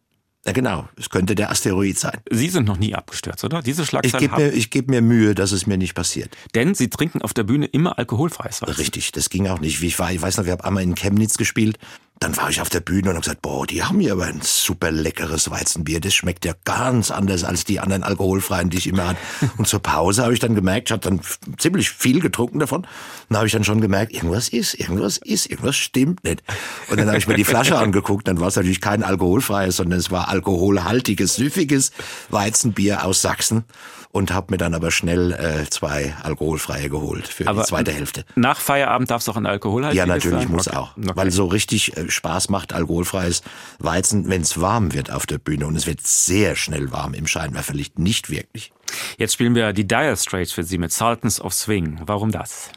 [0.47, 0.89] Ja, genau.
[0.97, 2.19] Es könnte der Asteroid sein.
[2.31, 3.61] Sie sind noch nie abgestürzt, oder?
[3.61, 6.35] Diese Ich Schlagzeile gebe mir, ich geb mir Mühe, dass es mir nicht passiert.
[6.55, 8.79] Denn Sie trinken auf der Bühne immer alkoholfreies Wasser.
[8.79, 9.83] Richtig, das ging auch nicht.
[9.83, 11.79] Ich war, ich weiß noch, wir haben einmal in Chemnitz gespielt.
[12.21, 14.41] Dann war ich auf der Bühne und habe gesagt, boah, die haben hier aber ein
[14.43, 16.01] super leckeres Weizenbier.
[16.01, 19.19] Das schmeckt ja ganz anders als die anderen alkoholfreien, die ich immer hatte.
[19.57, 21.21] Und zur Pause habe ich dann gemerkt, ich habe dann
[21.57, 22.83] ziemlich viel getrunken davon.
[22.83, 22.89] Und
[23.31, 26.43] dann habe ich dann schon gemerkt, irgendwas ist, irgendwas ist, irgendwas stimmt nicht.
[26.91, 28.29] Und dann habe ich mir die Flasche angeguckt.
[28.29, 31.91] Dann war es natürlich kein alkoholfreies, sondern es war alkoholhaltiges, süffiges
[32.29, 33.65] Weizenbier aus Sachsen.
[34.13, 38.25] Und habe mir dann aber schnell äh, zwei alkoholfreie geholt für Aber die zweite Hälfte.
[38.35, 40.51] Nach Feierabend darf es auch ein alkoholhaltiges Ja, natürlich sein?
[40.51, 40.77] muss Okay.
[40.77, 40.97] auch.
[40.97, 41.13] Okay.
[41.15, 43.43] Weil so richtig äh, Spaß macht alkoholfreies
[43.79, 45.67] Weizen, wenn es warm wird auf der Bühne.
[45.67, 47.99] Und es wird sehr schnell warm im Scheinwerferlicht.
[47.99, 48.73] Nicht wirklich.
[49.19, 52.01] Jetzt spielen wir die Dire Straits für Sie mit Sultans of Swing.
[52.05, 52.71] Warum das?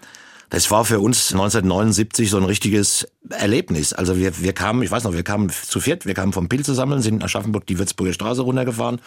[0.53, 3.91] Das war für uns 1979 so ein richtiges Erlebnis.
[3.91, 6.75] Also wir, wir kamen, ich weiß noch, wir kamen zu viert, wir kamen vom Pilze
[6.75, 9.01] sammeln, sind nach Aschaffenburg die Würzburger Straße runtergefahren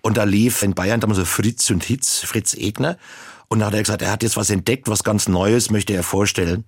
[0.00, 2.98] und da lief in Bayern damals so Fritz und Hitz, Fritz Egner.
[3.46, 6.02] Und da hat er gesagt, er hat jetzt was entdeckt, was ganz Neues, möchte er
[6.02, 6.64] vorstellen.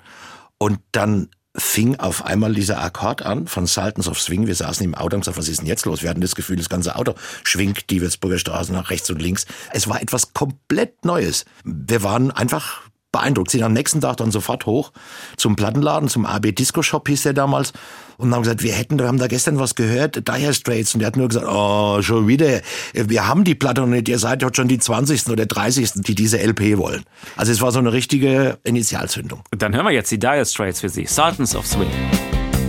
[0.58, 4.46] Und dann fing auf einmal dieser Akkord an von Sultans of Swing.
[4.46, 6.02] Wir saßen im Auto und gesagt, was ist denn jetzt los?
[6.02, 9.46] Wir hatten das Gefühl, das ganze Auto schwingt die Würzburger Straße nach rechts und links.
[9.72, 11.44] Es war etwas komplett Neues.
[11.64, 12.82] Wir waren einfach
[13.12, 13.50] beeindruckt.
[13.50, 14.92] Sind am nächsten Tag dann sofort hoch
[15.36, 17.72] zum Plattenladen, zum AB Disco Shop hieß der damals
[18.16, 21.08] und haben gesagt, wir hätten, wir haben da gestern was gehört, Dire Straits und der
[21.08, 22.60] hat nur gesagt, oh, schon wieder,
[22.92, 25.28] wir haben die Platte noch nicht, ihr seid heute schon die 20.
[25.28, 25.92] oder 30.
[25.96, 27.02] die diese LP wollen.
[27.36, 29.42] Also es war so eine richtige Initialzündung.
[29.50, 31.06] Dann hören wir jetzt die Dire Straits für Sie.
[31.06, 31.90] Sultans of Swing.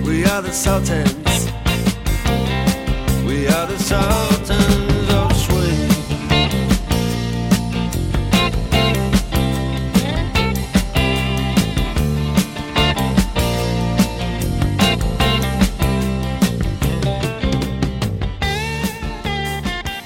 [0.04, 1.14] We are the Sultans.
[3.26, 4.81] We are the Sultans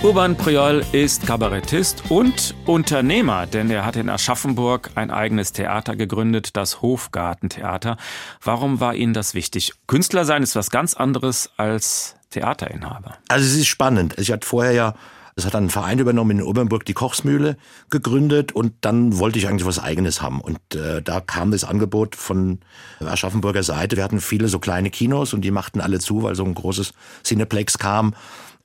[0.05, 6.55] Urban Priol ist Kabarettist und Unternehmer, denn er hat in Aschaffenburg ein eigenes Theater gegründet,
[6.55, 7.97] das Hofgartentheater.
[8.39, 9.73] Warum war Ihnen das wichtig?
[9.87, 13.17] Künstler sein ist was ganz anderes als Theaterinhaber.
[13.29, 14.13] Also es ist spannend.
[14.19, 14.93] Ich hatte vorher ja,
[15.35, 17.57] es hat dann ein Verein übernommen in Obernburg, die Kochsmühle
[17.89, 20.39] gegründet und dann wollte ich eigentlich was Eigenes haben.
[20.39, 22.59] Und äh, da kam das Angebot von
[22.99, 23.97] Aschaffenburger Seite.
[23.97, 26.93] Wir hatten viele so kleine Kinos und die machten alle zu, weil so ein großes
[27.23, 28.13] Cineplex kam.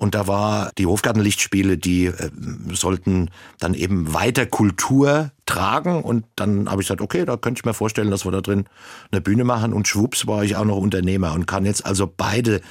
[0.00, 2.30] Und da war die Hofgartenlichtspiele, die äh,
[2.72, 6.02] sollten dann eben weiter Kultur tragen.
[6.02, 8.64] Und dann habe ich gesagt, okay, da könnte ich mir vorstellen, dass wir da drin
[9.12, 9.74] eine Bühne machen.
[9.74, 12.62] Und schwupps war ich auch noch Unternehmer und kann jetzt also beide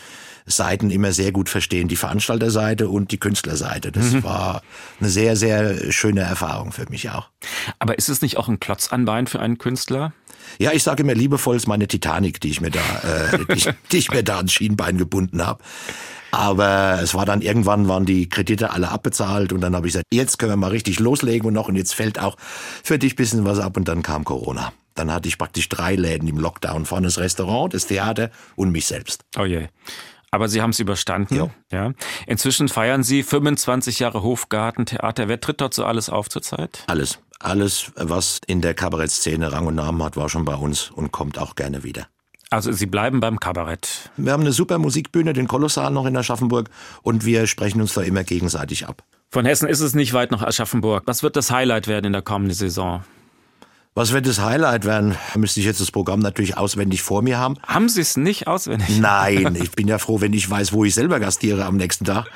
[0.50, 1.88] Seiten immer sehr gut verstehen.
[1.88, 3.92] Die Veranstalterseite und die Künstlerseite.
[3.92, 4.62] Das war
[5.00, 7.30] eine sehr, sehr schöne Erfahrung für mich auch.
[7.78, 10.14] Aber ist es nicht auch ein Klotz an Bein für einen Künstler?
[10.58, 13.54] Ja, ich sage immer liebevoll, es ist meine Titanic, die ich mir da, äh, die,
[13.54, 15.64] ich, die ich mir da ans Schienbein gebunden habe.
[16.32, 20.06] Aber es war dann irgendwann waren die Kredite alle abbezahlt und dann habe ich gesagt,
[20.14, 22.38] jetzt können wir mal richtig loslegen und noch und jetzt fällt auch
[22.84, 24.72] für dich bisschen was ab und dann kam Corona.
[24.94, 28.86] Dann hatte ich praktisch drei Läden im Lockdown, vorne das Restaurant, das Theater und mich
[28.86, 29.24] selbst.
[29.38, 29.68] Oh je.
[30.32, 31.36] Aber Sie haben es überstanden.
[31.36, 31.50] Ja.
[31.72, 31.94] ja.
[32.28, 35.28] Inzwischen feiern Sie 25 Jahre Hofgartentheater.
[35.28, 36.84] Wer tritt dort so alles auf zurzeit?
[36.88, 41.12] Alles, alles, was in der Kabarettszene Rang und Namen hat, war schon bei uns und
[41.12, 42.08] kommt auch gerne wieder.
[42.52, 44.10] Also Sie bleiben beim Kabarett.
[44.18, 46.70] Wir haben eine super Musikbühne, den Kolossal noch in Aschaffenburg
[47.04, 49.04] und wir sprechen uns da immer gegenseitig ab.
[49.30, 51.04] Von Hessen ist es nicht weit nach Aschaffenburg.
[51.06, 53.04] Was wird das Highlight werden in der kommenden Saison?
[53.96, 55.18] Was wird das Highlight werden?
[55.36, 57.56] Müsste ich jetzt das Programm natürlich auswendig vor mir haben.
[57.66, 59.00] Haben Sie es nicht auswendig?
[59.00, 62.28] Nein, ich bin ja froh, wenn ich weiß, wo ich selber gastiere am nächsten Tag.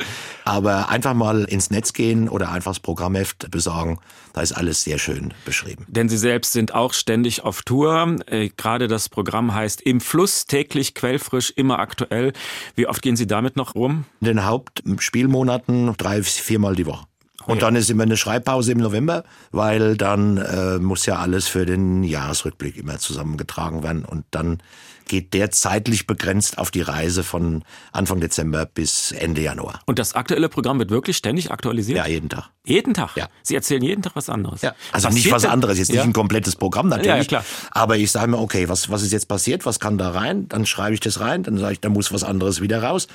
[0.46, 4.00] Aber einfach mal ins Netz gehen oder einfach das Programmheft besorgen.
[4.34, 5.86] Da ist alles sehr schön beschrieben.
[5.88, 8.18] Denn Sie selbst sind auch ständig auf Tour.
[8.26, 12.34] Äh, Gerade das Programm heißt Im Fluss, täglich, quellfrisch, immer aktuell.
[12.76, 14.06] Wie oft gehen Sie damit noch rum?
[14.22, 17.06] In den Hauptspielmonaten drei, viermal die Woche.
[17.46, 21.66] Und dann ist immer eine Schreibpause im November, weil dann äh, muss ja alles für
[21.66, 24.06] den Jahresrückblick immer zusammengetragen werden.
[24.06, 24.60] Und dann
[25.08, 29.82] geht der zeitlich begrenzt auf die Reise von Anfang Dezember bis Ende Januar.
[29.86, 31.98] Und das aktuelle Programm wird wirklich ständig aktualisiert?
[31.98, 32.50] Ja, jeden Tag.
[32.66, 33.12] Jeden Tag?
[33.16, 33.28] Ja.
[33.42, 34.62] Sie erzählen jeden Tag was anderes?
[34.62, 34.74] Ja.
[34.92, 36.04] Also Passiert nicht was anderes, jetzt nicht Ja.
[36.04, 37.08] ein komplettes Programm natürlich.
[37.08, 37.46] Ja, ja, klar.
[37.72, 39.66] Aber ich sage mir, okay, was, was ist jetzt passiert?
[39.66, 40.48] Was kann da rein?
[40.48, 43.08] Dann schreibe ich das rein, dann sage ich, da muss was anderes wieder raus.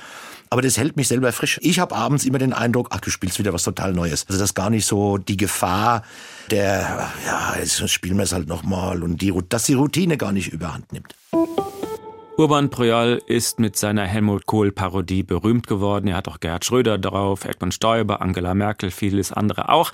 [0.49, 1.59] Aber das hält mich selber frisch.
[1.61, 4.25] Ich habe abends immer den Eindruck, ach, du spielst wieder was total Neues.
[4.27, 6.03] Also das ist gar nicht so die Gefahr
[6.49, 10.51] der, ja, jetzt spielen wir es halt nochmal und die, dass die Routine gar nicht
[10.51, 11.13] überhand nimmt.
[12.39, 16.07] Urban Proyal ist mit seiner Helmut Kohl-Parodie berühmt geworden.
[16.07, 19.91] Er hat auch Gerhard Schröder drauf, Edmund Stoiber, Angela Merkel, vieles andere auch.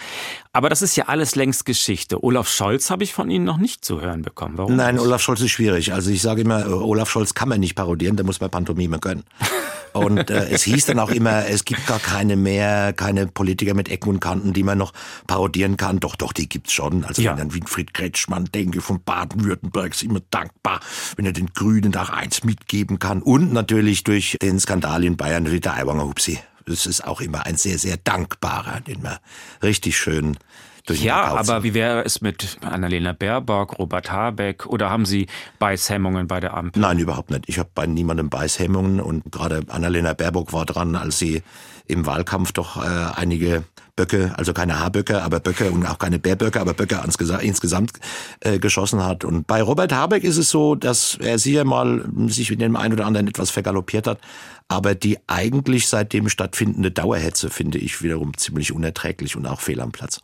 [0.53, 2.23] Aber das ist ja alles längst Geschichte.
[2.23, 4.59] Olaf Scholz habe ich von Ihnen noch nicht zu hören bekommen.
[4.59, 4.75] Warum?
[4.75, 4.99] Nein?
[4.99, 5.91] Olaf Scholz ist schwierig.
[5.91, 9.23] Also ich sage immer, Olaf Scholz kann man nicht parodieren, der muss man Pantomime können.
[9.95, 13.89] Und äh, es hieß dann auch immer, es gibt gar keine mehr, keine Politiker mit
[13.89, 14.91] Ecken und Kanten, die man noch
[15.25, 15.99] parodieren kann.
[15.99, 17.05] Doch, doch, die gibt's schon.
[17.05, 17.31] Also Ja.
[17.31, 20.81] wenn dann Winfried Kretschmann denke von Baden-Württemberg, ist immer dankbar,
[21.15, 23.21] wenn er den Grünen da eins mitgeben kann.
[23.21, 26.39] Und natürlich durch den Skandal in Bayern, der Aiwanger Hupsi.
[26.65, 29.17] Das ist auch immer ein sehr, sehr dankbarer, den man
[29.61, 30.37] richtig schön
[30.85, 35.27] durch Ja, aber wie wäre es mit Annalena Baerbock, Robert Habeck oder haben Sie
[35.59, 36.81] Beißhemmungen bei der Ampel?
[36.81, 37.45] Nein, überhaupt nicht.
[37.47, 41.43] Ich habe bei niemandem Beißhemmungen und gerade Annalena Baerbock war dran, als sie
[41.87, 43.63] im Wahlkampf doch äh, einige
[43.95, 47.93] Böcke, also keine Haarböcke, aber Böcke und auch keine Bärböcke, aber Böcke insgesa- insgesamt
[48.41, 49.23] äh, geschossen hat.
[49.23, 52.93] Und bei Robert Habeck ist es so, dass er sicher mal sich mit dem einen
[52.93, 54.19] oder anderen etwas vergaloppiert hat,
[54.67, 59.91] aber die eigentlich seitdem stattfindende Dauerhetze finde ich wiederum ziemlich unerträglich und auch fehl am
[59.91, 60.21] Platz.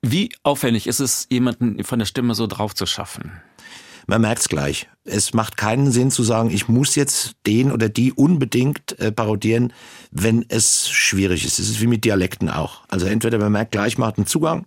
[0.00, 3.32] Wie aufwendig ist es, jemanden von der Stimme so drauf zu schaffen?
[4.08, 4.88] Man merkt's gleich.
[5.04, 9.74] Es macht keinen Sinn zu sagen, ich muss jetzt den oder die unbedingt äh, parodieren,
[10.10, 11.58] wenn es schwierig ist.
[11.58, 12.80] Es ist wie mit Dialekten auch.
[12.88, 14.66] Also entweder man merkt gleich, man hat einen Zugang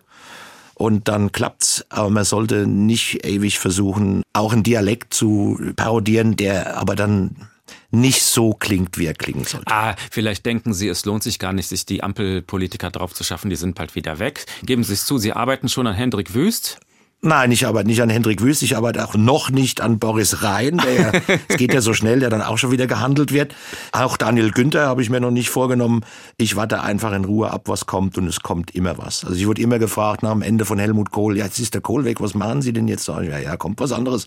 [0.74, 6.76] und dann klappt's, aber man sollte nicht ewig versuchen, auch einen Dialekt zu parodieren, der
[6.76, 7.48] aber dann
[7.90, 9.72] nicht so klingt, wie er klingen sollte.
[9.72, 13.50] Ah, vielleicht denken Sie, es lohnt sich gar nicht, sich die Ampelpolitiker drauf zu schaffen,
[13.50, 14.46] die sind bald wieder weg.
[14.62, 16.78] Geben Sie es zu, Sie arbeiten schon an Hendrik Wüst.
[17.24, 20.78] Nein, ich arbeite nicht an Hendrik Wüst, ich arbeite auch noch nicht an Boris Rhein,
[20.78, 23.54] der, es geht ja so schnell, der dann auch schon wieder gehandelt wird.
[23.92, 26.04] Auch Daniel Günther habe ich mir noch nicht vorgenommen.
[26.36, 29.24] Ich warte einfach in Ruhe ab, was kommt und es kommt immer was.
[29.24, 31.80] Also ich wurde immer gefragt nach dem Ende von Helmut Kohl, ja, jetzt ist der
[31.80, 33.04] Kohl weg, was machen Sie denn jetzt?
[33.04, 34.26] Sag ich, ja, ja, kommt was anderes.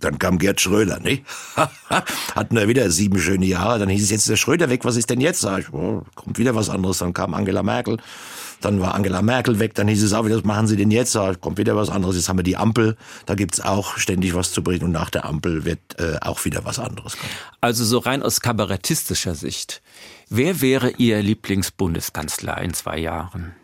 [0.00, 1.20] Dann kam Gerd Schröder, ne?
[2.34, 3.78] Hatten wir wieder sieben schöne Jahre.
[3.78, 5.40] Dann hieß es jetzt der Schröder weg, was ist denn jetzt?
[5.40, 6.98] Sag ich, oh, kommt wieder was anderes.
[6.98, 7.98] Dann kam Angela Merkel.
[8.60, 11.12] Dann war Angela Merkel weg, dann hieß es auch wieder, was machen Sie denn jetzt?
[11.12, 12.16] Sag ich, kommt wieder was anderes.
[12.16, 15.24] Jetzt haben wir die Ampel, da gibt's auch ständig was zu berichten und nach der
[15.24, 17.32] Ampel wird äh, auch wieder was anderes kommen.
[17.60, 19.82] Also so rein aus kabarettistischer Sicht.
[20.28, 23.54] Wer wäre Ihr Lieblingsbundeskanzler in zwei Jahren?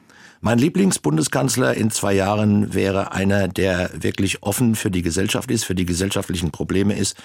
[0.44, 5.76] Mein Lieblingsbundeskanzler in zwei Jahren wäre einer, der wirklich offen für die Gesellschaft ist, für
[5.76, 7.16] die gesellschaftlichen Probleme ist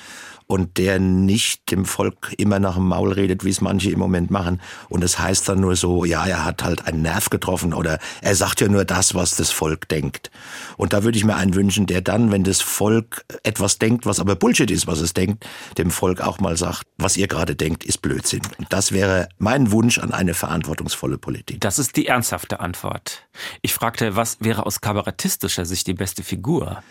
[0.48, 4.32] und der nicht dem Volk immer nach dem Maul redet, wie es manche im Moment
[4.32, 4.62] machen.
[4.90, 8.36] Und es heißt dann nur so, ja, er hat halt einen Nerv getroffen oder er
[8.36, 10.32] sagt ja nur das, was das Volk denkt.
[10.78, 14.20] Und da würde ich mir einen wünschen, der dann, wenn das Volk etwas denkt, was
[14.20, 15.46] aber Bullshit ist, was es denkt,
[15.78, 18.42] dem Volk auch mal sagt, was ihr gerade denkt, ist Blödsinn.
[18.58, 21.60] Und das wäre mein Wunsch an eine verantwortungsvolle Politik.
[21.60, 23.28] Das ist die ernsthafte Antwort.
[23.62, 26.82] Ich fragte, was wäre aus kabarettistischer Sicht die beste Figur?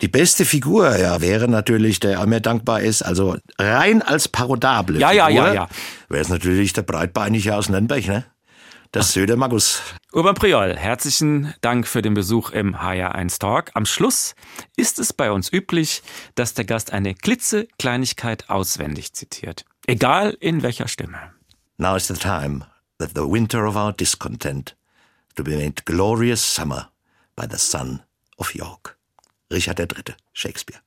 [0.00, 5.10] Die beste Figur, ja, wäre natürlich, der mir dankbar ist, also rein als parodable Ja,
[5.10, 5.68] ja, Figur, ja, ja.
[6.08, 8.24] wäre es natürlich der breitbeinige aus Nürnberg, ne?
[8.94, 9.82] Der Söder Magus.
[10.12, 13.70] Urban Priol, herzlichen Dank für den Besuch im HR1 Talk.
[13.74, 14.34] Am Schluss
[14.76, 16.02] ist es bei uns üblich,
[16.36, 19.66] dass der Gast eine klitzekleinigkeit auswendig zitiert.
[19.86, 21.18] Egal in welcher Stimme.
[21.76, 22.64] Now is the time
[22.98, 24.74] that the winter of our discontent
[25.34, 26.88] to be made glorious summer
[27.36, 28.02] by the son
[28.38, 28.97] of York.
[29.50, 30.80] Richard III., Shakespeare.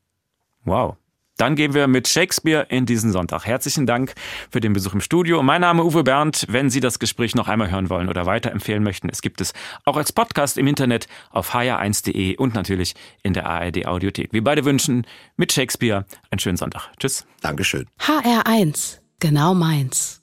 [0.63, 0.97] Wow.
[1.37, 3.47] Dann gehen wir mit Shakespeare in diesen Sonntag.
[3.47, 4.13] Herzlichen Dank
[4.51, 5.41] für den Besuch im Studio.
[5.41, 6.45] Mein Name Uwe Bernd.
[6.49, 9.97] Wenn Sie das Gespräch noch einmal hören wollen oder weiterempfehlen möchten, es gibt es auch
[9.97, 12.93] als Podcast im Internet auf hr1.de und natürlich
[13.23, 14.33] in der ARD Audiothek.
[14.33, 16.91] Wir beide wünschen mit Shakespeare einen schönen Sonntag.
[16.99, 17.25] Tschüss.
[17.41, 17.87] Dankeschön.
[17.99, 20.20] HR1, genau meins.